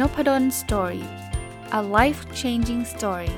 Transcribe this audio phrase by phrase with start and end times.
[0.00, 1.06] Nopadol Story
[1.78, 3.32] a life changing story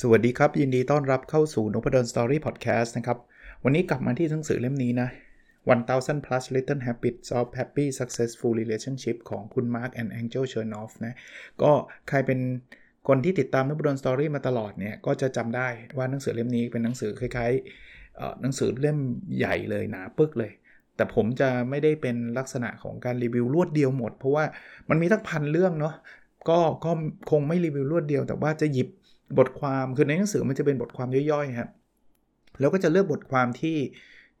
[0.00, 3.18] สวัสดีครับ ยินดีต้อนรับเข้าสู่นพดล Story Podcast นะครับ
[3.64, 5.08] วันนี้กลับมาที่หนังสือเล่มนี้นะ
[5.64, 11.14] 1000 plus little habits of happy successful relationship ของคุณ Mark and Angel Chernoff นะ
[11.62, 11.72] ก็
[12.08, 12.40] ใครเป็น
[13.08, 18.98] คนที่ติดตามนุบดลสตอรี่มาตลอดเนี่ยก็จะจำได้ว่าหนังสือเล่มนี้เป็นหนังสือคล้ายๆหนังสือเล่ม
[19.38, 20.52] ใหญ่เลยหนาปึกเลย
[20.96, 24.44] แต่ผมจะไม่ได้เป็นลักษณะของการรีวิวรวดเดียวหมด เพราะว่า
[24.88, 25.94] มันมีตั้งพันเรื่องเนาะ
[26.48, 26.90] ก็ก็
[27.30, 28.88] คงไม่รีวิวรวดเดียว แต่ว่าจะหยิบ
[29.38, 31.70] บทความคือในหนังสือมันจะเป็นบทความย่อยๆครับ
[32.60, 33.78] แล้วก็จะเลือกบทความที่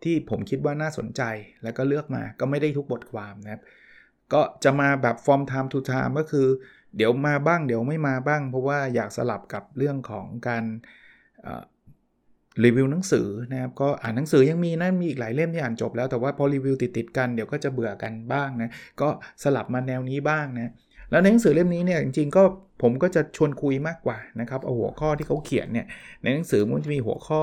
[0.02, 1.22] ที่ผมคิดว่าน่าสนใจ
[1.62, 3.62] แล้วก็เลือกมาก็ไม่ได้ทุกบทความนะครับ
[4.32, 6.46] ก็จะมาแบบ from time to time ก็คือ
[6.96, 10.64] เดี๋ยวมาบ้างเดี๋ยวไม่มาบ้าง เพราะว่าอยากสลับกับเรื่องของการ
[12.64, 18.70] รีวิวหนังสือนะครับก็อ่านหนังสือยังมีนะมีอีกหลายเล่มที่อ่านจบแล้วแต่ว่าพอรีวิวติดๆกันเดี๋ยวก็จะเบื่อกันบ้างนะ
[19.00, 19.08] ก็
[19.42, 20.72] สลับมาแนวนี้บ้างนะ
[21.10, 22.42] แล้วในหนังสือเล่มนี้เนี่ยจริงๆก็
[22.82, 25.86] ผมก็จะชวนคุยมากกว่านะครับเอาหัวข้อที่เขาเขียนเนี่ย
[26.22, 27.42] ในหนังสือมันจะมีหัวข้อ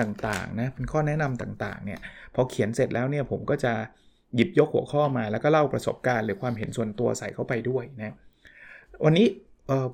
[0.00, 2.00] ต่างๆนะเป็นข้อแนะนำต่างๆเนี่ย
[2.34, 3.72] พอเขียนเสร็จแล้วเนี่ยผมก็จะ
[4.36, 8.14] หยิบยกหัวข้อมาแล้วก็เล่าประสบการณ์ หรือความเห็นส่วนตัวใส่เข้าไปด้วยนะ
[9.04, 9.26] วันนี้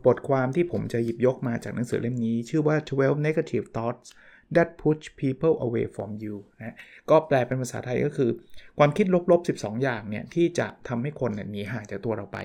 [0.07, 4.09] บทความที่ผมจะหยิบยกมาจากหนังสือเล่มนี้ ชื่อว่า 12 negative thoughts
[4.55, 6.77] that push people away from you นะ
[7.11, 8.31] ก็แปลเป็นภาษาไทยก็คือ
[8.79, 12.39] ความคิดลบๆ 12 อย่างเนี่ย ที่จะทำให้คนหนีห่างจากตัวเราไป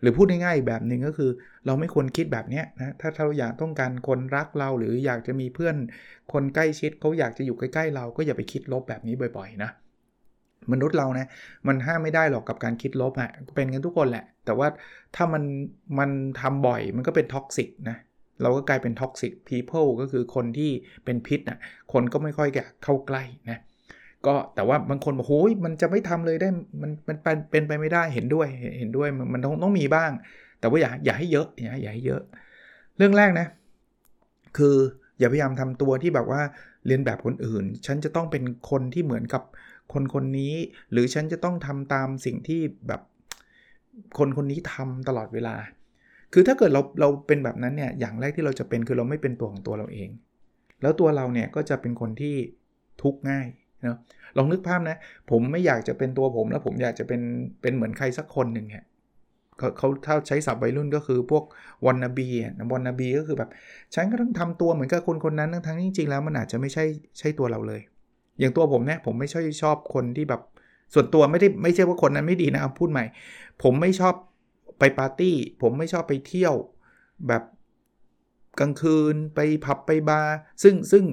[0.00, 1.30] หรือพูดง่ายๆแบบหนึ่งก็คือ
[1.66, 5.76] เราไม่ควรคิดแบบนี้นะ ถ้าเราอยากต้องการคนรักเราหรืออยากจะมีเพื่อน
[6.32, 9.70] คนใกล้ชิดเขาอยากจะอยู่ใกล้ๆ เราก็อย่าไปคิดลบแบบนี้บ่อยๆ นะ
[10.72, 11.28] มนุษย์เรานะ
[11.66, 14.68] มันห้ามไม่ได้หรอกกับการคิดลบอะ่ะเป็นกันทุกคนแหละ แต่ว่า
[15.16, 15.42] ถ้ามัน
[15.98, 17.96] มันทำบ่อยมันก็เป็น toxic นะ
[18.42, 20.70] เราก็กลายเป็น toxic people ก็คือคนที่
[21.04, 21.58] เป็นพิษนะ่ะ
[21.92, 23.58] คนก็ไม่ค่อยกล้าเข้าใกล้นะ
[24.26, 26.48] ก็แต่ว่าบางคนบอกโอ้ยมันจะไม่ทำเลยได้
[26.82, 28.46] มันมันเป็นเป็นไปไม่ได้เห็นด้วย
[28.78, 30.10] เห็นด้วยมันต้องต้องมีบ้าง
[30.60, 32.22] แต่ว่าอย่าอย่าให้เยอะอย่าอย่าให้เยอะ
[32.96, 33.46] เรื่องแรกนะ
[34.56, 34.76] คือ
[35.18, 36.40] อย่าพยายามทำตัวที่แบบว่า
[36.86, 39.42] เรียนแบบคนอื่น ฉันจะต้องเป็นคนที่เหมือนกับ
[39.92, 40.54] คนคนนี้
[40.92, 43.00] หรือฉันจะต้องทำตามสิ่งที่แบบ
[44.18, 45.56] คนคนนี้ทำตลอดเวลา
[46.32, 50.08] คือถ้าเกิดเราเราเป็นแบบนั้นเนี่ยอย่างแรกที่เราจะเป็นคือเราไม่เป็นตัวของตัวเราเอง
[50.82, 52.36] แล้วตัวเราเนี่ยก็จะเป็นคนที่
[53.02, 53.46] ทุกข์ง่าย
[53.84, 53.98] นะ
[54.36, 54.98] ลองนึกภาพนะ
[55.30, 57.20] ผมไม่อยากจะเป็นตัวผมแล้วผมอยากจะเป็น
[57.62, 58.86] เป็นเหมือนใครสักคนหนึ่งฮะ
[59.78, 61.44] เขาถ้าใช้ศัพท์วัยรุ่นก็คือพวก
[61.86, 62.28] วันนาบี
[62.58, 63.50] นะวันนาบีก็คือแบบ
[63.94, 66.84] ฉันก็ต้องทำตัวเหมือนกับคนคนนั้นทั้งจริง ๆ แล้วมันอาจจะไม่ใช่
[67.18, 67.80] ใช่ตัวเราเลย
[68.38, 70.42] อย่างตัวผมเนี่ยผมไม่ใช่ชอบคนที่แบบ
[70.94, 73.04] ส่วนตัวไม่ได้ไม่ใช่ว่าคนนั้นไม่ดีนะพูดใหม่
[73.62, 74.14] ผมไม่ชอบ
[74.78, 76.54] ไปปาร์ตี้ ผมไม่ชอบไปเที่ยว
[77.28, 77.42] แบบ
[78.60, 81.04] กลางคืนไปผับไปบาร์ซึ่งซึ่ง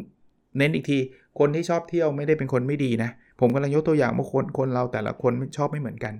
[0.57, 0.99] เน้นอีกที
[1.39, 3.09] คนที่ชอบเที่ยวไม่ได้เป็นคนไม่ดีนะ
[3.39, 6.13] ผมกำลังยกตัวอย่างว่าคนคนเราแต่ละคนชอบไม่เหมือนกัน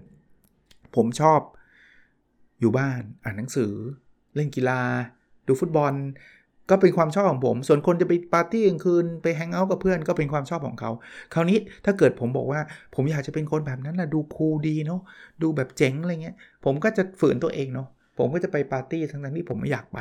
[0.95, 1.39] ผมชอบ
[2.59, 3.71] อยู่บ้านอ่านหนังสือ
[4.35, 4.81] เล่นกีฬา
[5.47, 5.93] ดูฟุตบอล
[6.69, 10.91] ก็เป็นความชอบของผม ส่วนคนจะไปปาร์ตี้กลางคืนไป hang out กับเพื่อนก็เป็นความชอบของเขา
[11.33, 12.59] คราวนี้ถ้าเกิดผมบอกว่า
[12.95, 15.01] ผมอยากจะเป็นคนแบบนั้นนะดู cool ดีเนาะ
[15.41, 17.87] ดูแบบเจ๋งอะไรเงี้ย ผมก็จะฝืนตัวเองเนาะ
[18.17, 19.99] ผมก็จะไปปาร์ตี้ทั้งนั้นที่ผมไม่อยากไป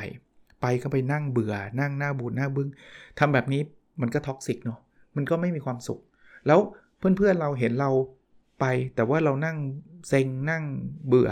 [0.60, 2.68] ไปก็ไปนั่งเบื่อ นั่งหน้าบูดหน้าบึ้ง
[3.18, 3.60] ทำแบบนี้
[4.00, 4.78] มันก็ toxic เนาะ
[5.16, 6.00] มันก็ไม่มีความสุข
[6.46, 6.60] แล้ว
[6.98, 7.90] เพื่อนๆเราเห็นเรา
[8.60, 8.64] ไป
[8.94, 9.56] แต่ว่าเรานั่ง
[10.08, 10.64] เซ็งนั่ง
[11.08, 11.30] เบื่อ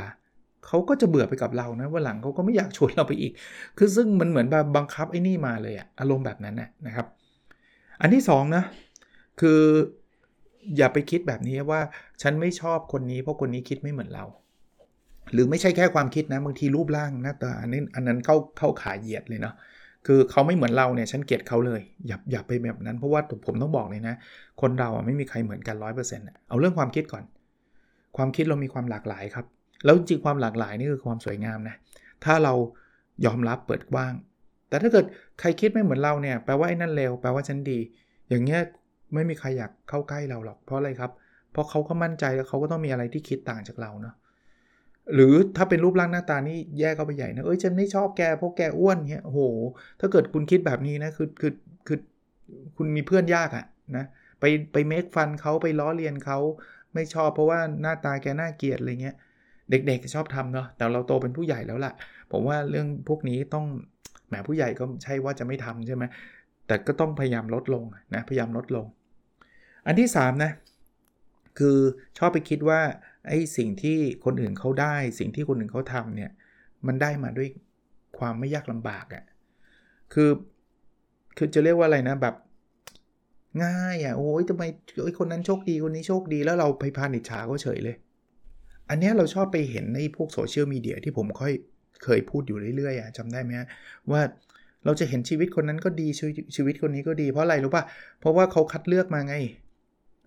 [0.67, 3.33] เขาก็จะเบื่อไปกับเรานะว่าหลังเขาก็ไม่อยากชวนเราไปอีก
[3.79, 6.57] คือซึ่งมันเหมือนแบบบังคับไอ้นี่มาเลยอะอารมณ์แบบนั้น
[6.87, 7.07] นะครับ
[8.01, 8.65] อันที่2นะ
[9.41, 9.61] คือ
[10.77, 11.81] อย่าไปคิดแบบนี้ว่า
[12.23, 14.25] ฉันไม่ชอบคนนี้เพราะคนนี้คิดไม่เหมือนเรา
[15.33, 19.55] หรือไม่ใช่แค่ความคิดนะบางทีรูปร่างหน้าตาอันนี้อันนั้นเข้าเข้าขาเหยียดเลยเนาะ
[20.07, 24.15] คือเขาไม่เหมือนเราเนี่ยฉันเกลียดเขาเลยอย่าอย่าไปแบบนั้นเพราะว่าผมต้องบอกเลยนะ
[24.61, 27.25] คนเราอะไม่มีใครเหมือนกันร้อยเปอร์เซ็นต์เอาเรื่องความคิดก่อน
[28.17, 29.47] ความคิดเรามีความหลากหลายครับ
[29.85, 31.77] แล้วจริงความหลากหลายนี่คือความสวยงามนะ
[32.25, 32.55] ถ้าเรา
[33.27, 34.13] ยอมรับเปิดกว้าง
[34.69, 35.07] แต่ถ้าเกิด
[35.41, 37.79] ใครคิดไม่เหมือนเราเนี่ย แปลว่าไอ้นั่นเลวแปลว่าฉันดี
[38.29, 38.61] อย่างเงี้ย
[39.15, 41.11] ไม่มีใครอยากเข้าใกล้เราหรอก เพราะอะไรครับ
[41.53, 44.15] เพราะเขาก็มั่นใจแล้วเขาก็ต้องมีอะไรที่คิดต่างจากเราเนาะ
[45.15, 49.41] หรือถ้าเป็นรูปร่างหน้าตานี่แย่เข้าไปใหญ่นะ เอ้ยฉันไม่ชอบแกเพราะแกอ้วนเงี้ย โอ้โห
[50.01, 51.53] ถ้าเกิดคุณคิดแบบนี้นะ คือ คือ
[51.87, 51.99] คือ
[52.77, 53.65] คุณมีเพื่อนยากอะ
[53.97, 54.05] นะ
[54.41, 56.39] ไป ไปเมคฟันเขาไปล้อเลียนเขา
[56.95, 59.17] ไม่ชอบเพราะว่าหน้าตาแกน่าเกลียดอะไรเงี้ย
[59.71, 61.93] เด็กๆชอบทำเนาะแต่เราโตเป็นผู้ใหญ่แล้วล่ะ
[62.33, 63.67] ผมว่าเรื่องพวกนี้ต้อง
[64.29, 66.05] แหมผู้ใหญ่ก็ใช่ว่าจะไม่ทำใช่ไหม
[66.67, 68.87] แต่ก็ต้องพยายามลดลงนะพยายามลดลง
[69.87, 70.53] อันที่3นะ
[71.59, 71.79] คือ
[72.19, 72.81] ชอบไปคิดว่า
[73.29, 76.31] ไอ้สิ่งที่คนอื่นเขาได้ สิ่งที่คนอื่นเขาทำเนี่ย
[76.87, 77.49] มันได้มาด้วย
[78.19, 79.25] ความไม่ยากลำบากอะ่ะ
[80.13, 80.31] คือ
[81.37, 82.35] คือจะเรียกว่าอะไรนะแบบ
[83.65, 84.63] ง่ายอะ่ะโอ้ยทำไม
[85.05, 87.97] ไอ้คนนั้นโชคดีคนนี้โชคดีแล้วเราไปพานิชาก็เฉยเลย
[88.93, 91.53] อันนี้เราชอบไปเห็นในพวกโซเชียลมีเดียที่ผมค่อย
[92.05, 93.53] เคยพูดอยู่เรื่อยๆอะจำได้ไหม
[94.11, 94.23] ว่า
[94.85, 97.85] เราจะเห็นชีวิตคนนั้นก็ดีชีวิตชีวิตคนนี้ก็ดีเพราะอะไรรู้ป่ะ
[98.21, 99.35] เพราะว่าเขาคัดเลือกมาไง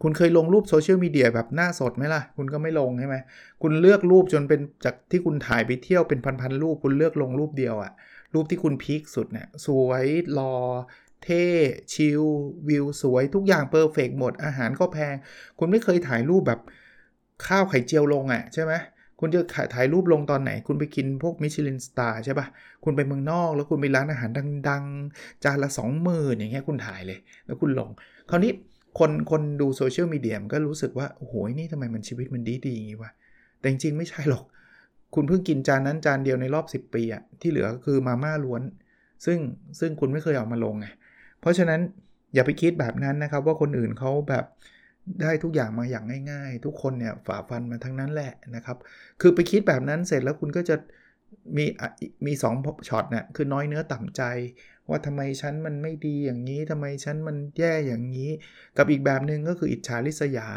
[0.01, 3.15] คุณเคยลงรูปโซเชียลมีเดียแบบหน้าสดไหมล่ะ คุณก็ไม่ลงใช่ไหม
[3.61, 7.91] คุณเลือกรูปจนเป็นจากที่คุณถ่ายไปเที่ยวเป็นพันๆรูป คุณเลือกลงรูปเดียวอะ
[8.33, 10.05] รูปที่คุณ peak สุดเนี่ยสวย
[10.37, 10.53] หล่อ
[11.23, 11.45] เท่
[11.93, 12.21] chill
[12.67, 15.15] วิวสวยทุกอย่าง perfect หมดอาหารก็แพง
[15.59, 16.61] คุณไม่เคยถ่ายรูปแบบ
[17.45, 18.73] ข้าวไข่เจียวลงอ่ะใช่ไหม
[19.19, 19.41] คุณจะ
[19.73, 22.47] ถ่ายรูปลงตอนไหน คุณไปกินพวก Michelin star ใช่ป่ะ
[22.83, 24.29] คุณไปเมืองนอก แล้วคุณไปร้านอาหาร
[24.69, 27.89] ดังๆ จานละ 2 0,000อย่างเงี้ยคุณถ่ายเลย แล้วคุณลง
[28.29, 28.51] คราวนี้
[28.99, 33.11] คนคนดูโซเชียลมีเดียมก็รู้สึกว่า โอ้โห นี่ทำไมมันชีวิตมันดีดีอย่างงี้วะ
[33.59, 34.43] แต่จริงๆ ไม่ใช่หรอก
[35.15, 38.61] คุณเพิ่งกินจานนั้นจานเดียวในรอบ 10 ปีอะที่เหลือก็คือมาม่าล้วน
[39.25, 39.39] ซึ่ง
[39.79, 40.87] ซึ่งคุณไม่เคยเอามาลงไง
[41.41, 41.79] เพราะฉะนั้น
[42.33, 44.45] อย่าไปคิดแบบนั้นนะครับว่าคนอื่นเขาแบบ
[45.21, 48.77] ได้ทุกอย่างมาอย่างง่าย ๆ ทุกคนเนี่ยฝ่าฟันมาทั้งนั้นแหละนะครับ
[49.21, 50.75] คือไปคิดแบบนั้นเสร็จแล้วคุณก็จะ
[51.57, 51.65] มี
[52.25, 52.55] มีสอง
[52.87, 54.21] ช็อตเนี่ยคือน้อยเนื้อต่ำใจ
[54.89, 58.29] ว่าทำไมฉันมันไม่ดีอย่างนี้ทำไมฉันมันแย่อย่างนี้
[58.77, 60.47] กับอีกแบบหนึ่งก็คืออิจฉาริษยา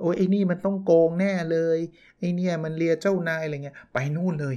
[0.00, 1.78] โอ้ยไอ้นี่มันต้องโกงแน่เลย
[2.18, 4.56] ไอ้นี่มันเลียเจ้านายอะไรเงี้ยไปนู่นเลย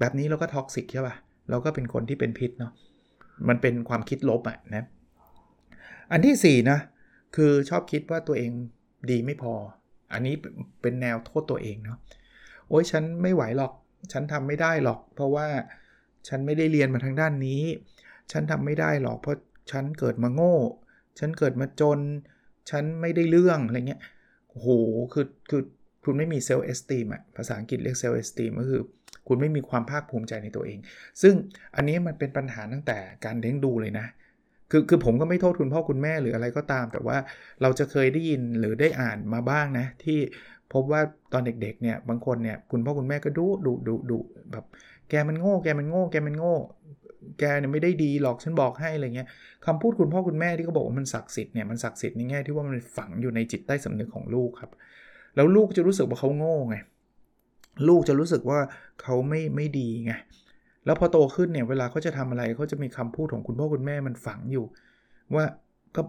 [0.00, 1.14] แบบนี้เราก็ toxic ใช่ป่ะ
[1.50, 2.72] เราก็เป็นคนที่เป็นพิษเนาะ
[3.48, 4.86] มันเป็นความคิดลบอะนะ
[6.12, 6.78] อันที่4นะ
[7.36, 8.50] คือชอบคิดว่าตัวเอง
[9.10, 9.54] ดีไม่พอ
[10.12, 10.34] อันนี้
[10.82, 11.98] เป็นแนวโทษตัวเองเนาะ
[12.68, 13.72] โอ้ยฉันไม่ไหวหรอก
[14.12, 15.46] ฉันทำไม่ได้หรอก เพราะว่า
[16.28, 17.62] ฉันไม่ได้เรียนมาทางด้านนี้
[18.32, 19.38] ฉันทำไม่ได้หรอก เพราะ
[19.70, 20.56] ฉันเกิดมาโง่
[21.18, 22.00] ฉันเกิดมาจน
[22.70, 24.02] ฉันไม่ได้เรื่องอะไรเงี้ย
[24.48, 24.68] โอ้โห
[25.12, 25.62] คือคือ
[26.04, 28.82] คุณไม่มี self-esteem อะภาษาอังกฤษเรียก self-esteem ก็คือ
[29.28, 30.78] คุณไม่มีความภาคภูมิใจในตัวเอง
[31.22, 31.34] ซึ่ง
[31.76, 34.06] อันนี้มันเป็นปัญหาตั้งแต่การเลี้ยงดูเลยนะ
[34.70, 37.16] คือคือผมก็ไม่โทษคุณพ่อคุณแม่หรืออะไรก็ตาม แต่ว่า
[37.62, 40.18] เราจะเคยได้ยินหรือได้อ่านมาบ้างนะ ที่
[40.72, 41.00] พบว่า
[41.32, 44.20] ตอนเด็กๆเนี่ยบางคนเนี่ยคุณพ่อคุณแม่ก็ดุดุดุดุ
[44.52, 44.64] แบบ
[45.10, 46.54] แกมันโง่แกมันโง่แกมันโง่
[47.38, 49.28] แกเนี่ยไม่ได้ดีหรอกฉันบอกให้อะไรเงี้ย
[49.66, 54.70] คำพูดคุณพ่อคุณแม่ที่เขาบอกว่ามันศักดิ์สิทธิ์เนี่ยมันศักดิ์สิทธิ์ในแง่ที่ว่ามันฝังอยู่ในจิตใต้สำนึกของลูกครับ
[55.36, 56.76] แล้วลูกจะรู้สึกว่าเขาโง่ไง
[57.88, 58.58] ลูกจะรู้สึกว่า
[59.02, 60.12] เขาไม่ไม่ดีไง
[60.88, 64.64] แล้วพอโตขึ้นเนี่ยเวลาเขาจะทำอะไรเขาจะมีคำพูดของคุณพ่อคุณแม่มันฝังอยู่
[65.34, 65.44] ว่า
[65.96, 66.02] ก็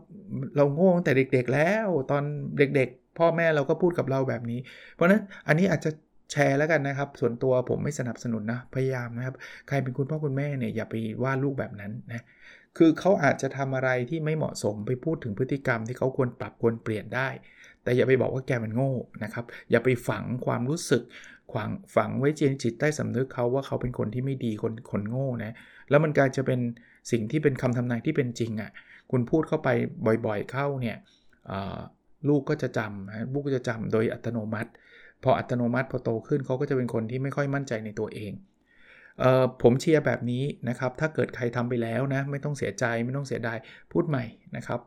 [0.58, 2.24] เราโง่ตั้งแต่เด็ก ๆ แล้ว ตอน
[2.58, 4.60] เด็กๆ พ่อแม่เราก็พูดกับเราแบบนี้
[4.94, 5.92] เพราะฉะนั้นอันนี้อาจจะ
[6.32, 9.36] แชร์แล้วกันนะครับ ส่วนตัวผมไม่สนับสนุนนะ พยายามนะครับ
[9.68, 12.24] ใครเป็นคุณพ่อคุณแม่เนี่ยอย่าไปว่าลูกแบบนั้นนะ
[12.78, 17.30] คือเขาอาจจะทำอะไรที่ไม่เหมาะสมไปพูดถึงพฤติกรรมที่เขาควรปรับควรเปลี่ยนได้
[17.84, 18.94] แต่อย่าไปบอกว่าแกมันโง่
[19.24, 21.02] นะครับ อย่าไปฝังความรู้สึก
[21.56, 25.52] ฝังฝังไว้เจนจิตใต้สำนึกเขาว่าเขาเป็นคนที่ไม่ดีคนคนโง่นะ
[25.90, 26.60] แล้วมันกลายจะเป็น
[27.12, 28.72] สิ่งที่เป็นคำทำนายที่เป็นจริงอะ่ะ
[29.12, 29.70] คุณพูดเข้าไป
[30.26, 30.98] บ่อยๆเข้าเนี่ย
[32.30, 34.72] ลูกก็จะจำลูกก็จะจำโดยอัตโนมัติ
[35.24, 38.32] พออัตโนมัติพอโตขึ้นเขาก็จะเป็นคนที่ไม่ค่อยมั่นใจในตัวเอง
[39.20, 43.58] เออผมเชียร์แบบนี้นะครับ ถ้าเกิดใครทำไปแล้วนะ ไม่ต้องเสียใจไม่ต้องเสียดาย
[43.92, 44.26] พูดใหม่
[44.58, 44.80] นะครับ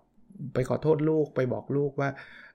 [0.55, 2.11] ไปขอโทษลูกไปบอกลูกว่า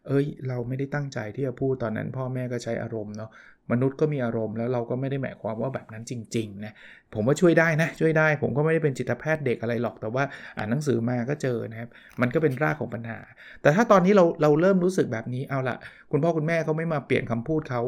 [0.07, 3.29] เอ้ย เราไม่ได้ตั้งใจที่จะพูดตอนนั้น พ่อแม่ก็ใช้อารมณ์เนาะ
[3.71, 6.73] มนุษย์ก็มีอารมณ์แล้วเราก็ไม่ได้หมายความว่าแบบนั้นจริงๆนะ
[7.13, 10.23] ผมว่าช่วยได้นะช่วยได้ ผมก็ไม่ได้เป็นจิตแพทย์เด็กอะไรหรอกแต่ว่า
[10.57, 11.89] อ่านหนังสือมาก็เจอนะครับ
[12.21, 13.19] มันก็เป็นรากของปัญหา
[13.61, 15.77] แต่ถ้าตอนนี้เราเราเริ่มรู้สึกแบบนี้เอาละ
[16.11, 17.81] คุณพ่อคุณแม่เขาไม่มาเปลี่ยนคำพูดเขา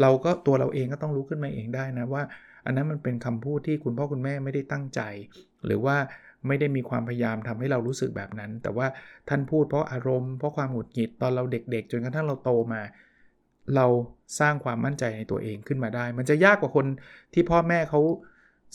[0.00, 2.22] เราก็ตัวเราเองก็ต้องรู้ขึ้นมาเองได้นะว่า
[2.66, 5.00] อันนั้นมันเป็นคำพูดที่คุณพ่อคุณแม่ไม่ได้ตั้งใจ
[5.66, 5.96] หรือว่า
[6.46, 8.86] ไม่ได้มีความพยายามทำให้เรารู้สึกแบบนั้น แต่ว่า
[9.28, 12.80] ท่านพูดเพราะอารมณ์เพราะความหงุดหงิดตอนเราเด็กๆ จนกระทั่งเราโตมา
[13.76, 13.86] เรา
[14.40, 16.86] สร้างความมั่นใจในตัวเองขึ้นมาได้ มันจะยากกว่าคน
[17.34, 18.00] ที่พ่อแม่เขา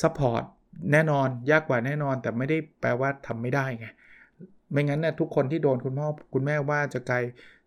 [0.01, 0.43] support
[0.91, 3.88] แน่นอน ยากกว่าแน่นอน แต่ไม่ได้แปลว่าทำไม่ได้ไง
[4.72, 7.24] ไม่งั้นนะทุกคนที่โดนคุณพ่อคุณแม่ว่าจะกลาย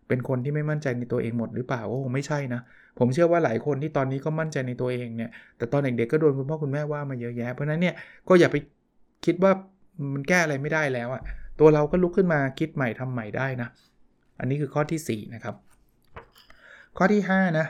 [0.07, 2.61] เป็นคนที่ไม่มั่นใจในตัวเองหมดหรือเปล่าก็คงไม่ใช่นะ
[2.99, 7.95] ผมเชื่อว่าหลายคนที่ตอนนี้ก็มั่นใจในตัวเองเนี่ย แต่ตอนเด็กๆก็โดนคุณพ่อคุณแม่ว่ามาเยอะแยะ เพราะนั้นเนี่ย
[8.27, 8.55] ก็อย่าไป
[9.25, 9.51] คิดว่า
[10.13, 11.21] มันแก้อะไรไม่ได้แล้วอะ
[11.59, 13.69] ตัวเราก็ลุกขึ้นมาคิดใหม่ทำใหม่ได้นะ
[14.39, 15.55] อันนี้คือข้อที่4นะครับ
[16.97, 17.67] ข้อที่ 5 นะ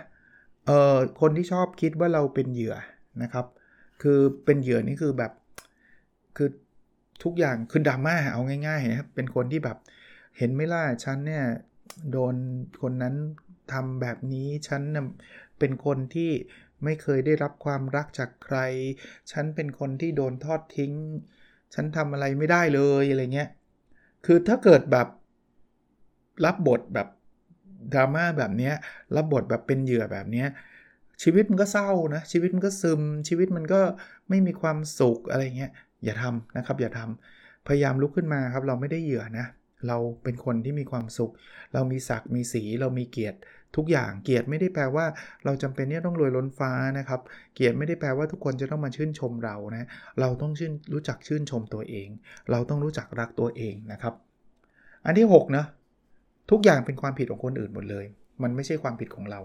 [0.65, 2.75] เอ่อคนที่ชอบคิดว่าเราเป็นเหยื่อ
[3.21, 3.45] นะครับ
[4.01, 5.31] คือเป็นเหยื่อนี่คือแบบ
[6.37, 6.49] คือ
[7.23, 9.77] ทุกอย่างคือดราม่าเอาง่ายๆนะครับเป็นคนที่แบบ
[10.37, 11.45] เห็นไม่ล่ะฉันเนี่ย
[12.11, 12.35] โดน
[12.81, 13.15] คนนั้น
[13.73, 14.81] ทำแบบนี้ฉัน
[15.59, 16.31] เป็นคนที่
[16.83, 18.57] ไม่เคยได้รับความรักจากใคร
[19.31, 20.93] ฉันเป็นคนที่โดนทอดทิ้ง
[21.73, 23.49] ฉันทำอะไรไม่ได้เลยอะไรเงี้ย
[24.25, 25.07] คือถ้าเกิดแบบ
[26.45, 27.07] รับบทแบบ
[27.93, 28.71] ดราม่าแบบนี้
[29.15, 30.45] รับบทแบบเป็นเหยื่อแบบนี้
[31.23, 33.81] ชีวิตมันก็เศร้านะ ชีวิตมันก็ซึม ชีวิตมันก็
[34.29, 35.71] ไม่มีความสุขอะไรเงี้ย
[36.03, 36.99] อย่าทำนะครับ อย่าท
[37.67, 39.45] พยายามลุกขึ้นมาครับ เราไม่ได้เหยื่อนะ
[39.87, 41.31] เราเป็นคนที่มีความสุข
[41.73, 43.37] เรามีศักดิ์มีสีเรามีเกียรติ
[43.75, 45.05] ทุกอย่างเกียรติไม่ได้แปลว่า
[45.45, 47.21] เราจำเป็นที่ต้องรวยล้นฟ้านะครับ
[47.55, 49.87] เกียรติไม่ได้แปลว่าทุกคนจะต้องมาชื่นชมเรานะ
[50.19, 52.07] เราต้องชื่นรู้จักชื่นชมตัวเอง
[52.51, 54.13] เราต้องรู้จักรักตัวเองนะครับ
[55.05, 55.65] อันที่6นะ
[56.49, 58.05] ทุกอย่างเป็นความผิดของคนอื่นหมดเลย
[58.43, 59.39] มันไม่ใช่ความผิดของเรา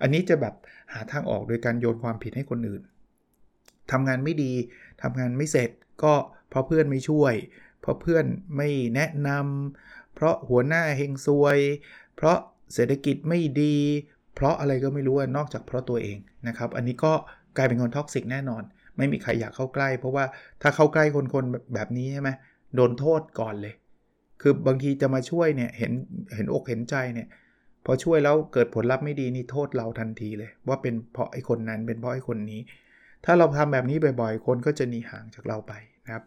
[0.00, 0.54] อันนี้จะแบบ
[0.92, 2.82] หาทางออกโดยการโยนความผิดให้คนอื่น
[3.90, 4.52] ทำงานไม่ดี
[5.02, 5.70] ทำงานไม่เสร็จ
[6.02, 6.14] ก็
[6.48, 7.34] เพราะเพื่อนไม่ช่วย
[7.80, 8.24] เพราะเพื่อน
[8.56, 11.58] ไม่แนะนำเพราะหัวหน้าเฮงซวย
[12.16, 12.38] เพราะ
[12.74, 13.76] เศรษฐกิจไม่ดี
[14.34, 17.12] เพราะอะไรก็ไม่รู้นอกจากเพราะตัวเองนะครับ อันนี้ก็
[17.56, 18.62] กลายเป็นคน toxic แน่นอน
[18.96, 20.24] ไม่มีใครอยากเข้าใกล้ เพราะว่า
[20.62, 22.30] ถ้าเข้าใกล้คนคนแบบนี้ใช่ไหม
[22.74, 23.74] โดนโทษก่อนเลย
[24.40, 25.92] คือบางทีจะมาช่วยเนี่ยเห็น
[26.34, 27.28] เห็นอกเห็นใจเนี่ย
[27.84, 32.60] พอช่วยแล้วเกิดผลลัพธ์ไม่ดีนี่โทษเราทันทีเลย ว่าเป็นเพราะไอ้คนนั้นเป็นเพราะไอ้คนนี้
[33.24, 35.72] ถ้าเราทำแบบนี้บ่อยๆ คนก็จะหนีห่างจากเราไป
[36.04, 36.24] นะครับ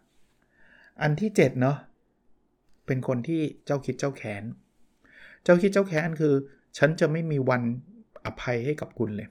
[1.01, 1.77] อันที่7เนาะ
[2.86, 4.43] เป็นคนที่เจ้าคิดเจ้าแค้น
[5.43, 6.34] เจ้าคิดเจ้าแค้นคือ
[6.77, 7.62] ฉันจะไม่มีวัน
[8.25, 9.29] อภัยให้กับคุณเลย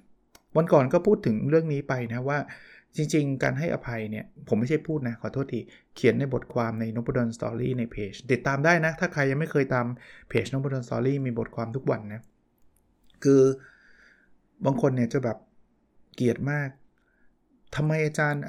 [0.57, 2.39] วันก่อนก็พูดถึงเรื่องนี้ไปนะว่า
[2.97, 5.61] จริง ๆ การให้อภัยเนี่ย ผมไม่ใช่พูดนะ ขอโทษที
[5.97, 9.87] เขียนในบทความใน Nopadol's Story ในเพจ ติดตามได้นะ ถ้าใครยังไม่เคยตาม
[10.29, 12.21] เพจ Nopadol's Story มีบทความทุกวันนะ
[13.25, 13.43] คือ
[14.65, 15.39] บางคนเนี่ยจะแบบ
[16.15, 16.69] เกลียดมาก
[17.77, 18.43] ทำไมอาจารย์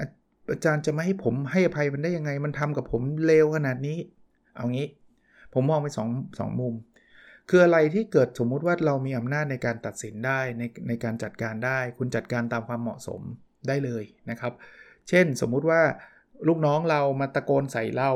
[0.50, 3.98] อาจารย์จะไม่ให้ผมให้อภัยมันได้ยังไง มันทำกับผมเลวขนาดนี้
[4.56, 4.88] เอางี้
[5.54, 6.08] ผมมองไปสอง
[6.38, 6.74] สองมุม
[7.48, 13.22] คืออะไรที่เกิดสมมุติว่าเรามีอำนาจในการตัดสินได้ในในการจัดการได้ คุณจัดการตามความเหมาะสม
[13.68, 14.52] ได้เลยนะครับ
[15.08, 15.80] เช่นสมมุติว่า
[16.48, 18.10] ลูกน้องเรามาตะโกนใส่เรา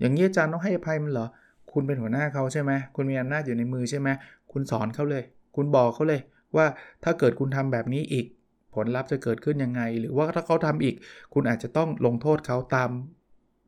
[0.00, 1.26] อย่างนี้อาจารย์ต้องให้อภัยมันเหรอ
[1.72, 4.08] คุณเป็นหัวหน้าเขาใช่ไหมคุณมีอำนาจอยู่ในมือใช่ไหม
[4.52, 5.22] คุณสอนเขาเลย
[5.56, 6.20] คุณบอกเขาเลย
[6.56, 6.66] ว่า
[7.04, 8.26] ถ้าเกิดคุณทำแบบนี้อีก
[8.74, 10.94] ผลลัพธ์จะเกิดขึ้นยังไง หรือว่าถ้าเขาทำอีก
[11.34, 12.90] คุณอาจจะต้องลงโทษเขาตาม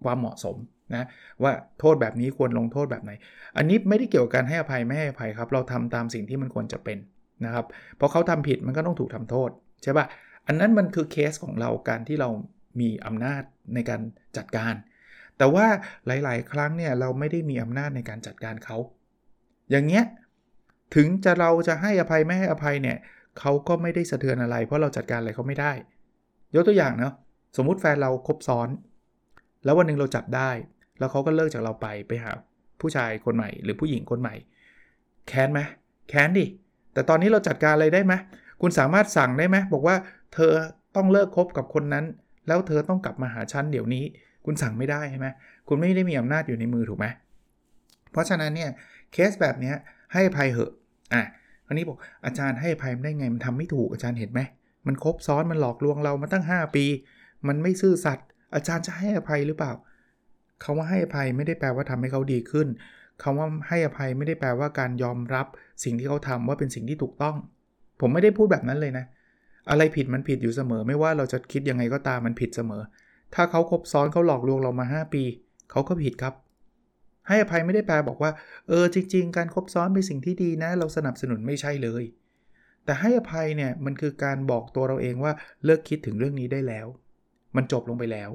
[0.04, 0.56] ความเหมาะสม
[0.94, 1.06] นะ
[1.42, 3.10] ว่าโทษแบบนี้ควรลงโทษแบบไหน
[3.56, 6.98] อันนี้ไม่ได้เกี่ยวกับการให้อภัยไม่ให้อภัยครับ เราทำตามสิ่งที่มันควรจะเป็น
[7.44, 7.64] นะครับ
[7.96, 9.50] เพราะเขาทำผิดมันก็ต้องถูกทำโทษ
[9.82, 10.06] ใช่ปะ
[10.46, 12.28] อันนั้นมันคือเคสของเราการที่เรา
[12.80, 13.42] มีอำนาจ
[13.74, 14.00] ในการ
[14.36, 14.74] จัดการ
[15.38, 15.66] แต่ว่า
[16.06, 18.76] หลาย ๆ ครั้งเนี่ยเราไม่ได้มีอำนาจในการจัดการเขา
[19.70, 20.04] อย่างเงี้ย
[20.94, 22.98] ถึงจะเราจะให้อภัยไม่ให้อภัยเนี่ย
[23.38, 25.72] เขาก็ไม่ได้สะเทือนอะไร เพราะเราจัดการอะไรเขาไม่ได้
[26.54, 27.14] ยกตัวอย่างเนาะ
[27.56, 28.68] สมมุติแฟนเราคบซ้อน
[29.64, 30.50] แล้ววันหนึ่งเราจับได้
[30.98, 32.32] แล้วเขาก็เลิกจากเราไปไปหา
[32.80, 34.34] ผู้ชายคนใหม่ หรือผู้หญิงคนใหม่
[35.28, 35.60] แค้นไหม
[36.08, 36.46] แค้นดิ
[36.92, 38.14] แต่ตอนนี้เราจัดการอะไรได้ไหม
[38.60, 39.96] คุณสามารถสั่งได้ไหมบอกว่า
[40.34, 40.52] เธอ
[40.96, 42.04] ต้องเลิกคบกับคนนั้น
[42.48, 44.04] แล้วเธอต้องกลับมาหาฉันเดี๋ยวนี้
[44.44, 45.26] คุณสั่งไม่ได้ใช่ไหม
[45.68, 47.06] คุณไม่ได้มีอำนาจอยู่ในมือถูกไหม
[48.10, 48.70] เพราะฉะนั้นเนี่ย
[49.12, 49.72] เคสแบบนี้
[50.12, 50.72] ให้อภัยเหอะ
[51.14, 51.24] อะ
[51.66, 54.40] คราวนี้บอกอาจารย์ให้อภัยได้ไงมันทำไม่ถูกอาจารย์เห็นไหม
[54.86, 56.84] มันครบซ้อนมันหลอกลวงเรามาตั้ง 5 ปี
[57.48, 59.72] มันไม่ซื่อสัตย์อาจารย์จะให้อภัยหรือเปล่า
[60.62, 62.68] คาว่าให้อภัยไม่ได้แปลว่าทำให้เขาดีขึ้น
[63.22, 65.46] คาว่าให้อภัยไม่ได้แปลว่าการยอมรับ
[65.84, 67.36] สิ่งที่เขาทำว่าเป็นสิ่งที่ถูกต้อง
[68.00, 69.04] ผมไม่ได้พูดแบบนั้นเลยนะ
[69.70, 72.82] อะไรผิดมันผิดอยู่เสมอ ไม่ว่าเราจะคิดยังไงก็ตามมันผิดเสมอ
[73.34, 75.22] ถ้าเขาคบซ้อนเขาหลอกลวงเรามา 5 ปี
[75.70, 76.34] เขาก็ผิดครับ
[77.28, 78.30] ให้อภัยไม่ได้แปลบอกว่า
[78.68, 82.04] เออจริง ๆ การคบซ้อนเป็นสิ่งที่ดีนะ เราสนับสนุนไม่ใช่เลย
[82.84, 85.32] แต่ให้อภัยเนี่ยมันคือการบอกตัวเราเองว่า
[85.64, 86.86] เลิกคิดถึงเรื่องนี้ได้แล้ว
[87.56, 88.30] มันจบลงไปแล้ว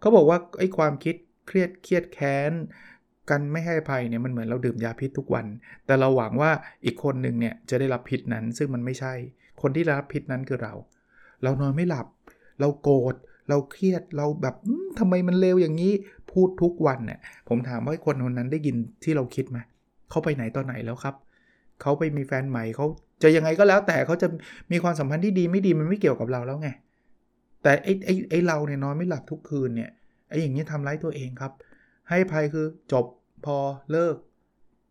[0.00, 1.14] เขาบอกว่าไอ้ความคิด
[1.46, 2.52] เครียดเครียดแค้น
[3.30, 5.46] กันไม่ให้อภัยเนี่ยมันเหมือนเราดื่มยาพิษทุกวัน
[5.86, 6.50] แต่เราหวังว่า
[6.84, 9.12] อีกคนหนึ่งเนี่ยจะได้รับพิษนั้น ซึ่งมันไม่ใช่
[9.62, 10.74] คนที่รับพิษนั้นคือเรา
[11.42, 12.06] เรานอนไม่หลับ
[12.60, 13.14] เราโกรธ
[13.48, 14.54] เราเครียด เราแบบ
[14.98, 15.92] ทำไมมันเลวอย่างนี้
[16.32, 19.58] พูดทุกวันเนี่ย ผมถามว่าคนคนนั้นได้ยินที่เราคิดไหม
[20.10, 21.14] เขาไปไหนตอนไหนแล้วครับ
[21.82, 22.86] เขาไปมีแฟนใหม่เขา
[23.22, 24.28] จะยังไงก็แล้วแต่เขาจะ
[24.72, 26.68] มีความสัมพันธ์ที่ดีไม่ดีมันไม่เกี่ยวกับเราแล้วไง
[27.62, 29.90] แต่ไอ้ไอ้ไอ้เราเนี่ยนอนไม่หลับทุกคืนเนี่ย
[30.28, 31.52] ไอ้อย่างนี้ทำร้ายตัวเองครับ
[32.10, 33.06] ให้ภัยคือจบ
[33.44, 33.56] พอ
[33.92, 34.16] เลิก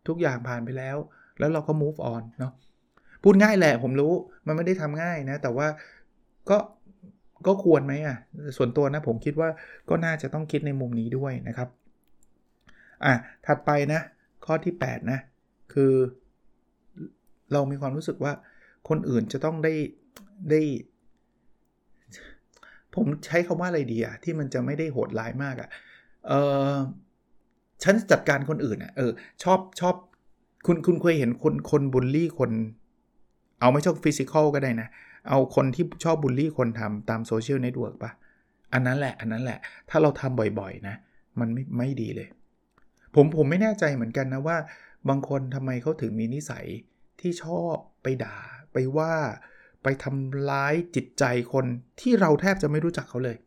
[0.07, 0.98] ทุกอย่างผ่านไปแล้ว
[1.39, 2.53] แล้วเราก็ move on เนาะ
[3.24, 4.13] พูดง่ายแหละผมรู้
[4.48, 5.67] มันไม่ได้ทำง่ายนะ แต่ว่า
[6.50, 6.57] ก็
[7.48, 8.17] ก็ควรไหมอะ
[8.57, 9.50] ส่วนตัวนะผมคิดว่า
[9.89, 11.69] ก็น่าจะต้องคิดในมุมนี้ด้วยนะครับ
[13.05, 13.13] อะ
[13.45, 14.01] ถัดไปนะ
[14.45, 15.19] ข้อที่ 8 นะ
[15.74, 15.93] คือ
[17.53, 18.34] เรามีความรู้สึกว่า
[18.89, 19.74] คนอื่นจะต้องได้
[20.51, 20.62] ได้
[22.95, 25.69] ผมใช้คาว่าอะไรดีอะที่มันจะไม่ได้โหดร้ายมากอะ
[26.27, 26.34] เอ
[26.72, 26.74] อ
[27.84, 29.12] ฉันจัดการคนอื่นอะเออ
[29.44, 29.96] ชอบชอบ
[30.65, 32.51] คุณคุณเคยเห็นคนคนบูลลี่คน
[33.60, 34.88] เอาไม่ใช่ physical ก็ได้นะ
[35.29, 38.12] เอาคนที่ชอบบูลลี่คนทำตาม social network ปะ
[38.74, 40.96] อันนั้นแหละ อันนั้นแหละ ถ้าเราทำบ่อยๆนะ
[41.39, 42.27] มันไม่ไม่ดีเลย
[43.15, 44.58] ผมผมไม่แน่ใจเหมือนกันนะว่า
[45.10, 46.65] บางคนทำไมเขาถึงมีนิสัย
[47.22, 48.38] ที่ชอบไปด่า
[48.74, 49.13] ไปว่า
[49.84, 51.65] ไปทำร้ายจิตใจคน
[52.01, 53.38] ที่เราแทบจะไม่รู้จักเขาเลย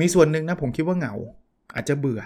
[0.00, 1.14] มีส่วนหนึ่งนะผมคิดว่าเหงา
[1.74, 2.22] อาจจะเบื่อ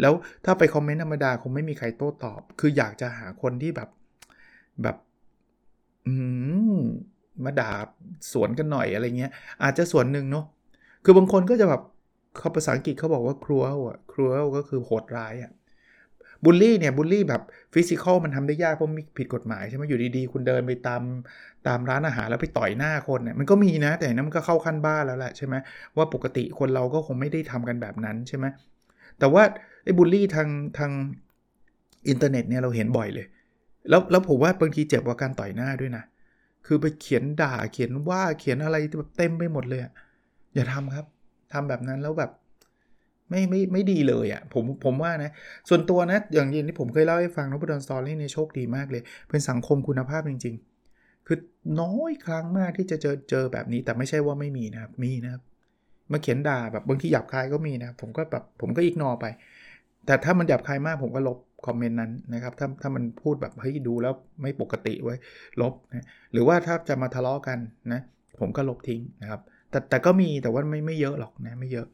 [0.00, 0.12] แล้ว
[0.44, 3.88] ถ้าไปคอมเมนต์ธรรมดาคงไม่มีใครโต้ตอบ คืออยากจะหาคนที่แบบ
[4.82, 4.96] แบบ
[6.06, 6.14] อื
[6.76, 6.78] ม
[7.44, 7.72] มาด่า
[8.32, 10.44] สวนกันหน่อยอะไรเงี้ย อาจจะส่วนหนึ่งเนาะ
[11.04, 11.82] คือบางคนก็จะแบบ
[12.38, 15.52] เขาภาษาอังกฤษเขาบอกว่า cruel อะ cruel ก็คือโหดร้ายอะ
[16.44, 17.42] บูลลี่เนี่ยบูลลี่แบบ
[17.74, 21.02] ฟิสิกอลมันทำได้ยากเพราะมีผิดกฎหมายใช่ไหมอยู่ดีๆ คุณเดินไปตาม
[21.66, 25.54] ตามร้านอาหารแล้วไปต่อยหน้าคนเนี่ยมันก็มีนะ แต่นั้นมันก็เข้าขั้นบ้าแล้วแหละใช่ไหม
[25.96, 28.46] ว่าปกติคนเราก็คงไม่ได้ทำกันแบบนั้นใช่ไหม
[29.18, 29.42] แต่ว่า
[29.84, 30.92] ไอ้บูลลี่ทางทาง
[32.08, 33.26] อินเทอร์เน็ตเนี่ยเราเห็นบ่อยเลย
[33.88, 36.04] แล้วแล้วผมว่าบางทีเจ็บกว่าการต่อยหน้าด้วยนะ
[36.66, 39.80] คือไปเขียนด่าเขียนว่าเขียนอะไรแบบเต็มไปหมดเลย
[40.54, 41.06] อย่าทำครับ
[41.52, 42.30] ทำแบบนั้นแล้วแบบ
[43.30, 45.30] ไม่ไม่ไม่ดีเลยอ่ะผมผมว่านะ
[45.68, 50.54] ส่วนตัวนะ อย่างหนึ่งที่ผมเคยเล่าให้ฟัง Nopadol's Story เนี่ยโชคดีมากเลย เป็นสังคมคุณภาพจริง
[50.90, 51.38] ๆ คือ
[51.80, 55.42] น้อยครั้งมากที่จะเจอเจอแบบนี้แต่ไม่ใช่ว่าไม่มีนะครับ มีนะครับ
[56.12, 59.26] มาเขียนด่าแบบบางทีหยาบคายก็มีนะ ผมก็แบบผมก็อีกนอไป
[60.06, 65.14] แต่ถ้ามันหยาบคายมากผมก็ลบคอมเมนต์นั้นนะครับ ถ้าถ้ามันพูดแบบเฮ้ยดูแล้วไม่ปกติไว้
[65.60, 67.58] ลบนะหรือว่าถ้าจะมาทะเลาะกัน
[67.92, 68.00] นะ
[68.40, 69.40] ผมก็ลบทิ้งนะครับ
[69.70, 71.86] แต่แต่ก็มีแต่ว่าไม่ไม่เยอะหรอกนะไม่เยอะ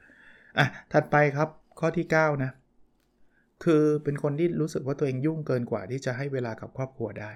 [0.59, 1.49] อะถัดไปครับ
[1.81, 2.51] ข้อที่ 9 นะ
[3.65, 7.33] คือเป็นคนที่รู้สึกว่าตัวเองยุ่งเกินกว่าที่จะให้เวลากับครอบครัวได้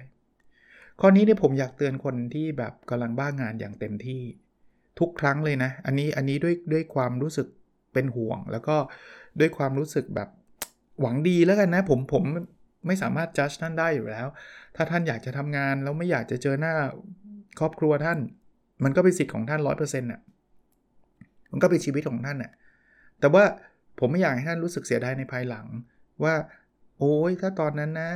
[0.99, 4.21] ข้อนี้เนี่ยผมอยากเตือนคนที่แบบกำลังบ้างงานอย่างเต็มที่
[4.99, 7.47] ทุกครั้งเลยนะ อันนี้อันนี้ด้วยด้วยความรู้สึก
[7.93, 8.75] เป็นห่วง แล้วก็
[9.39, 10.29] ด้วยความรู้สึกแบบ
[11.01, 12.23] หวังดีแล้วกันนะ ผมผม
[12.87, 14.27] ไม่สามารถจัดท่านได้อยู่แล้ว
[14.75, 16.73] ถ้าท่านอยากจะทำงานแล้วไม่อยากจะเจอหน้า
[17.59, 18.19] ครอบครัวท่าน
[18.83, 20.21] มันก็เป็นสิทธิ์ของท่านร้อยเปอร์เซ็นต์่ะ
[21.51, 22.51] มันก็เป็นชีวิตของท่านน่ะ
[23.19, 23.43] แต่ว่า
[23.99, 25.65] ผมไม่อยากให้ท่านรู้สึกเสียดายในภายหลัง
[26.23, 26.35] ว่า
[26.99, 28.09] โอ้ยถ้าตอนนั้นนะ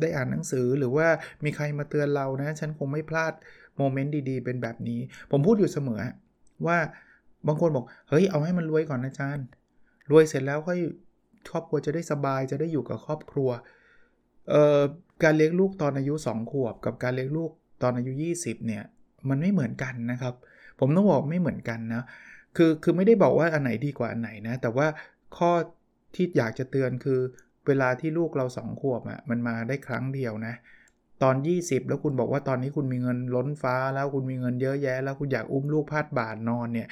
[0.00, 1.08] ได้อ่านหนังสือหรือว่า
[1.44, 3.32] มีใครมาเตือนเรานะ ฉันคงไม่พลาด
[3.76, 5.00] moment ดีๆ เป็นแบบนี้
[5.30, 6.00] ผมพูดอยู่เสมอ
[6.66, 6.78] ว่า
[7.46, 9.46] บางคนบอก เฮ้ย เอาให้มันรวยก่อนนะอาจารย์
[10.10, 10.78] รวยเสร็จแล้วค่อย
[11.52, 13.50] ครอบครัวจะได้สบายจะได้อยู่กับครอบครัว
[14.50, 14.80] เอ่อ
[15.22, 17.50] การเลี้ยงลูกตอนอายุ 2 ขวบ กับการเลี้ยงลูก
[17.82, 18.82] ตอนอายุ 20 เนี่ย
[19.28, 20.34] มันไม่เหมือนกันนะครับ
[20.80, 22.04] ผมต้องบอกไม่เหมือนกันนะ
[22.56, 24.86] คือคือไม่ได้บอกว่าอันไหนดีกว่าอันไหนนะ แต่ว่า
[25.36, 25.50] ข้อ
[26.14, 27.20] ที่อยากจะเตือนคือ
[27.66, 30.54] เวลาที่ลูกเราสองขวบอะ่ะมันมาได้ครั้งเดียวนะ
[31.22, 36.88] ตอน 20 แล้วคุณบอกว่าตอนนี้คุณมีเงินล้นฟ้าแล้วคุณมีเงินเยอะแยะ แล้วคุณอยากอุ้มลูกพาดบ่านอนเนี่ย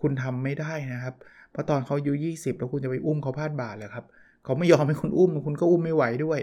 [0.00, 1.14] คุณทำไม่ได้นะครับ
[1.52, 4.04] เพราะตอนเขาอายุ20 แล้วคุณจะไปอุ้มเขาพาดบ่าเลยครับ
[4.44, 6.40] เขาไม่ยอมให้คุณอุ้มคุณก็อุ้มไม่ไหวด้วย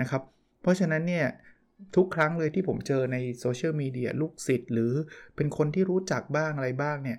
[0.00, 0.22] นะครับ
[0.62, 1.26] เพราะฉะนั้นเนี่ย
[1.96, 4.92] ทุกครั้งเลยที่ผมเจอในโซเชียลมีเดียลูกศิษย์หรือ
[5.36, 7.18] เป็นคนที่รู้จักบ้างอะไรบ้างเนี่ย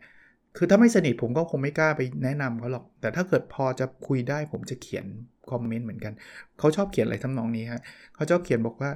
[0.58, 5.06] คือถ้าไม่สนิทผมก็คงไม่กล้าไปแนะนำเขาหรอก แต่ถ้าเกิดพอจะคุยได้ผมจะเขียน
[5.52, 6.14] คอมเมนต์เหมือนกัน
[6.60, 7.82] เขาชอบเขียนอะไรทำนองนี้ฮะ
[8.16, 8.92] เขาชอบเขียนบอกว่า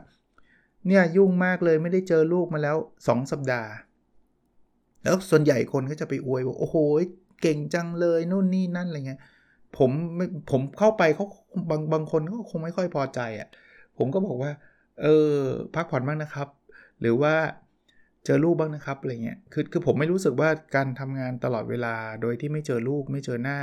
[0.88, 2.76] เนี่ยยุ่งมากเลยไม่ได้เจอลูกมาแล้ว
[3.08, 3.72] 2 สัปดาห์
[5.04, 6.78] แล้วส่วนใหญ่คนก็จะไปอวยบอกโอ้โห
[7.42, 9.22] เก่งจังเลยนู่นนี่นั่นอะไรเงี้ย
[9.78, 9.92] ผม
[10.52, 11.26] ผมเข้าไปเขา
[11.70, 13.50] บางบางคนก็คงไม่ค่อยพอใจอะ่ะ
[13.98, 14.52] ผมก็บอกว่า
[15.02, 15.36] เออ
[15.76, 16.48] พักผ่อนบ้างนะครับ
[17.02, 17.34] หรือว่า
[18.26, 23.58] เจอลูกบ้างนะครับอะไรเงี้ยคือคือผมไม่รู้สึกว่าการทำงานตลอดเวลาโดยที่ไม่เจอลูกไม่เจอหน้า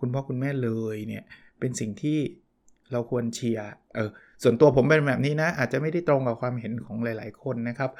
[0.00, 1.24] คุณพ่อคุณแม่เลยเนี่ย
[1.60, 2.18] เป็นสิ่งที่
[2.92, 4.10] เราควรเชียร์เออ
[4.42, 7.90] ส่วนตัวผมเป็นแบบนี้นะ อาจจะไม่ได้ตรงกับความเห็นของหลาย ๆ คนนะครับ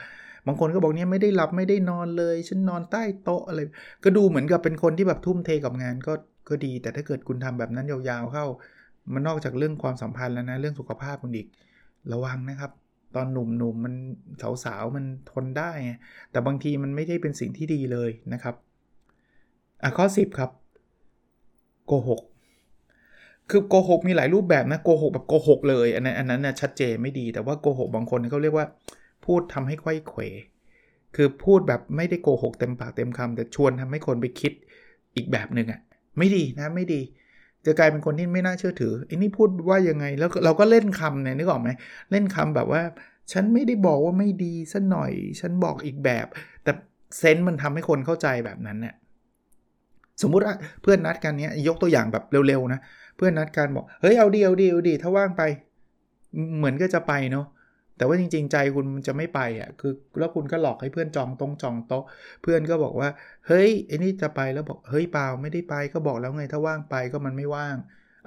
[0.48, 3.61] บางคนก็บอกเนี่ยไม่ได้หลับไม่ได้นอนเลย ฉันนอนใต้โต๊ะอะไร
[4.04, 6.12] ก็ดูเหมือนกับเป็นคนที่แบบทุ่มเทกับงานก็
[6.48, 8.44] ก็ดี แต่ถ้าเกิดคุณทำแบบนั้นยาวๆเข้า
[9.12, 11.46] มันนอกจากเรื่องความสัมพันธ์แล้วนะเรื่องสุขภาพคุณอีก
[12.12, 12.72] ระวังนะครับ
[13.16, 13.94] ตอนหนุ่มๆมมัน
[14.64, 15.70] สาวๆมันทนได้
[16.30, 18.54] แต่บางทีมันไม่ได้เป็นสิ่งที่ดีเลยนะครับ
[19.82, 20.50] อะข้อ 10 ครับ
[21.87, 22.20] โกหก
[23.50, 28.66] คือโกหกมีหลายรูปแบบนะโกหกแบบโกหกเลยอันนั้นอันนั้นนะชัดเจนไม่ดีแต่ว่าโกหกบางคนเขาเรียกว่า
[29.29, 30.21] พูดทำให้ไข้เขว
[31.17, 34.53] คือพูดแบบไม่ได้โกหกเต็มปากเต็มคำแต่ชวนทำให้คนไปคิด
[35.17, 35.81] อีกแบบหนึ่งอะ่ะ
[36.19, 37.01] ไม่ดีนะไม่ดี
[37.67, 41.69] จะกลายเป็นคนที่ไม่น่าเชื่อถือไอ้นี่พูดว่ายังไงแล้วเราก็เล่นคำเนี่ยนึกออกไหม
[42.11, 42.83] เล่นคำแบบว่า
[43.33, 46.27] ฉันไม่ได้บอกว่าไม่ดีสัหน่อย ฉันบอกอีกแบบ
[46.64, 46.73] แต่
[47.19, 48.95] เซนต์มันทำให้คนเข้าใจแบบนั้นเนี่ย
[50.23, 52.81] สมมุติว่าเพื่อนนัดกันเนี้ยยกตัวอย่างแบบเร็วๆนะ
[53.17, 55.43] เพื่อนนัดกันบอกเฮ้ยเอาดีเอาดีเอาดีถ้าว่างไป
[56.59, 57.47] เหมือนก็จะไปเนาะ
[57.98, 62.04] แต่ว่าจริง ๆ ใจคุณมันจะไม่ไปอะคือแล้วคุณก็หลอกให้เพื่อนจองตรงจองโต๊ะ
[62.42, 63.08] เพื่อนก็บอกว่า
[63.46, 67.76] เฮ้ยไอ้นี่จะไปแล้วบอกเฮ้ยเปล่าไม่ได้ไปก็บอกแล้วไงถ้าว่างไปก็มันไม่ว่าง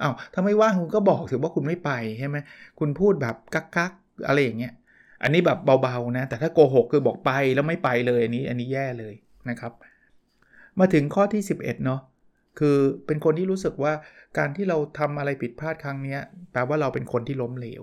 [0.02, 2.36] อา้าวถ้าไม่ว่างคุณก็บอกถือว่าคุณไม่ไปใช่ไหม
[2.78, 3.92] คุณพูดแบบกักกัก
[4.26, 4.72] อะไรอย่างเงี้ย
[5.22, 9.14] อันนี้แบบเบาๆนะแต่ถ้าโกหกคือบอกไปแล้วไม่ไปเลยอันนี้อันนี้แย่เลย
[9.50, 9.72] นะครับ
[10.78, 12.00] มาถึงข้อที่ 11เนาะ
[12.58, 13.92] คือเป็นคนที่รู้สึกว่า
[14.38, 16.18] การที่เราทำอะไรผิดพลาดครั้งนี้
[16.52, 17.82] แปลว่าเราเป็นคนที่ล้มเหลว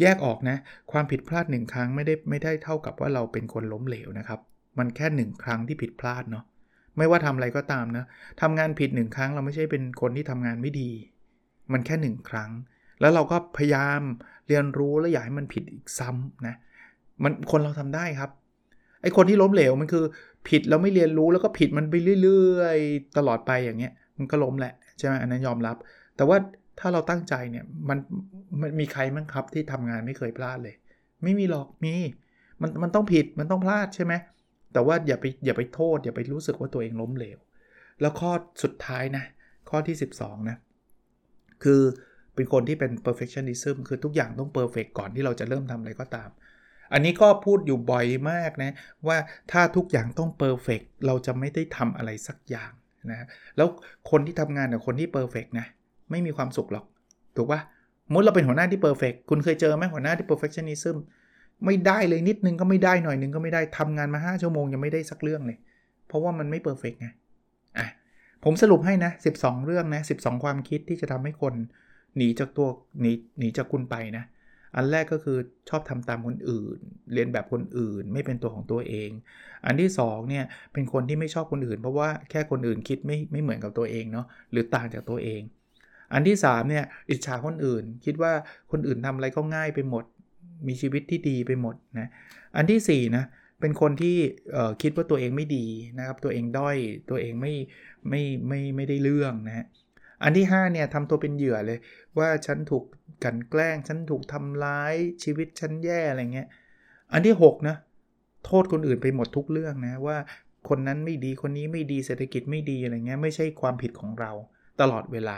[0.00, 0.56] แยกออกนะ
[0.92, 4.40] ความผิดพลาดหนึ่งครั้งไม่ได้ไม่ได้เท่ากับว่าเราเป็นคนล้มเหลวนะครับ
[4.78, 6.44] มันแค่หนึ่งครั้งที่ผิดพลาดเนาะ
[6.96, 8.04] ไม่ว่าทำอะไรก็ตามนะ
[8.40, 10.90] ทำงานผิดหนึ่งครั้งเราไม่ใช่เป็นคนที่ทำงานไม่ดี
[11.72, 12.50] มันแค่หนึ่งครั้ง
[13.00, 14.00] แล้วเราก็พยายาม
[14.48, 16.54] เรียนรู้แล้วอยากให้มันผิดอีกซ้ำนะ
[17.22, 18.30] มันคนเราทำได้ครับ
[19.02, 20.04] ไอคนที่ล้มเหลวมันคือ
[20.48, 25.76] ผิดแล้วไม่เรียนรู้แล้วก็ผิดมันไปเรื่อย ๆ ตลอดไปอย่างเงี้ย มันก็ล้มแหละใช่ไหมอันนั้นยอมรับ
[26.16, 26.36] แต่ว่า
[26.78, 27.98] ถ้าเราตั้งใจเนี่ยมัน
[28.60, 30.74] มันมีใครมั้งครับที่ทำงานไม่เคยพลาดเลย
[31.22, 31.94] ไม่มีหรอกมี
[32.60, 34.14] มันมันต้องผิดมันต้องพลาดใช่ไหม
[34.72, 37.38] แต่ว่าอย่าไปอย่าไปโทษ อย่าไปรู้สึกว่าตัวเองล้มเหลว
[38.00, 38.30] แล้วข้อ
[38.62, 39.24] สุดท้ายนะ
[39.70, 40.56] ข้อที่ 12 นะ
[41.64, 41.80] คือ
[42.34, 46.28] เป็นคนที่เป็น perfectionism คือทุกอย่างต้อง perfect ก่อนที่เราจะเริ่มทำอะไรก็ตาม
[46.92, 48.72] อันนี้ก็พูดอยู่บ่อยมากนะ
[49.08, 49.18] ว่า
[49.52, 52.72] ถ้าทุกอย่างต้อง perfect เราจะไม่ได้ทำอะไรสักอย่าง
[53.10, 53.68] นะแล้ว
[54.10, 55.66] คนที่ทำงานกับคนที่ perfect นะ
[56.10, 56.84] ไม่มีความสุขหรอก
[57.36, 57.60] ถูกปะ
[58.12, 60.96] มุดเราเป็นหัวหน้าที่ perfect คุณเคยเจอไหมหัวหน้าที่ perfectionism
[61.64, 65.58] ไม่ได้เลยนิดนึงก็ไม่ได้หน่อยนึงก็ไม่ได้ทำงานมา 5 ชั่วโมงยังไม่ได้สักเรื่องเลย
[66.08, 67.08] เพราะว่ามันไม่เพอร์เฟกไง
[67.78, 67.86] อะ
[68.44, 71.54] ผมสรุปให้นะ 12 เรื่องนะ 12 ความคิดที่จะทำให้คน
[72.16, 72.68] หนีจากตัว
[73.00, 74.24] หนีหนีจากคุณไปนะ
[74.76, 76.78] อันแรกก็คือชอบทำตามคนอื่น
[77.12, 79.10] เรียนแบบคนอื่น ไม่เป็นตัวของตัวเอง
[79.66, 85.40] อันที่2เนี่ยเป็นคนที่ไม่ชอบคนอื่น เพราะว่าแค่คนอื่นคิดไม่ไม่เหมือนกับตัวเองเนาะหรือต่างจากตัวเอง
[86.12, 88.32] อันที่3เนี่ยอิจฉาคนอื่น คิดว่า
[88.70, 90.04] คนอื่นทำอะไรก็ง่ายไปหมด
[90.66, 92.08] มีชีวิตที่ดีไปหมดนะ
[92.56, 93.24] อันที่4นะ
[93.60, 94.16] เป็นคนที่
[94.82, 95.66] คิดว่าตัวเองไม่ดี
[95.98, 96.76] นะครับ ตัวเองด้อย
[97.10, 97.54] ตัวเองไม่
[98.08, 99.66] ไม่ไม่ไม่ได้เรื่องนะ
[100.22, 101.78] อันที่5เนี่ยทำตัวเป็นเหยื่อเลย
[102.18, 102.84] ว่าฉันถูก
[103.24, 106.48] กันแกล้ง ฉันถูกทำร้ายชีวิตฉันแย่อะไรเงี้ย
[107.12, 107.76] อันที่6นะ
[108.46, 110.16] โทษคนอื่นไปหมดทุกเรื่องนะว่า
[110.68, 114.30] คนนั้นไม่ดีคนนี้ไม่ดีเศรษฐกิจไม่ดีอะไรเงี้ยไม่ใช่ความผิดของเรา
[114.80, 115.36] ตลอดเวลา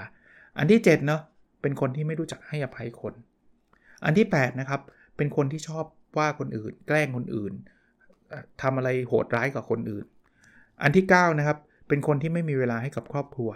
[0.58, 1.22] อันที่7เนาะ
[1.62, 3.14] เป็นคนที่ไม่รู้จักให้อภัยคน
[4.04, 4.80] อันที่8นะครับ
[5.16, 5.84] เป็นคนที่ชอบ
[6.18, 7.52] ว่าคนอื่น แกล้งคนอื่น
[8.62, 10.04] ทำอะไรโหดร้ายกับคนอื่น
[10.82, 11.58] อันที่9นะครับ
[11.88, 13.50] เป็นคนที่ไม่มีเวลาให้กับครอบครัว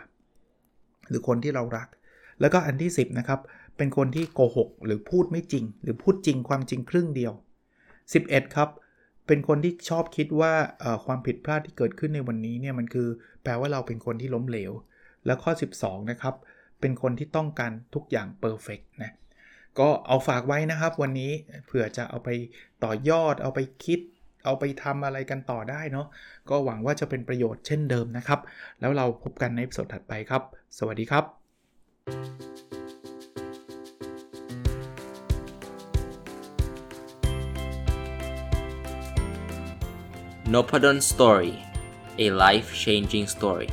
[1.09, 1.89] หรือคนที่เรารัก
[2.41, 3.41] แล้วก็อันที่ 10นะครับ
[3.77, 7.33] เป็นคนที่โกหกหรือพูดไม่จริง หรือพูดจริงความจริงครึ่งเดียว
[7.95, 8.69] 11 ครับ
[9.27, 10.53] เป็นคนที่ชอบคิดว่า
[11.05, 13.09] ความผิดพลาดที่เกิดขึ้นในวันนี้เนี่ยมันคือ
[13.43, 14.73] แปลว่าเราเป็นคนที่ล้มเหลว
[15.27, 16.35] แล้วข้อ 12 นะครับ
[16.85, 19.12] เป็นคนที่ต้องการทุกอย่างเพอร์เฟกนะ
[19.79, 21.33] ก็เอาฝากไว้นะครับวันนี้
[21.66, 22.29] เผื่อจะเอาไป
[22.85, 24.01] ต่อยอด เอาไปคิด
[24.44, 26.07] เอาไปทำอะไรกันต่อได้เนาะ
[26.51, 28.40] ก็หวังว่าจะเป็นประโยชน์เช่นเดิมนะครับ
[28.81, 30.42] แล้วเราพบกันในสดถัดไปครับ
[30.79, 31.25] สวัสดีครับ
[40.53, 41.55] n o p a d o n Story
[42.25, 43.70] a life changing story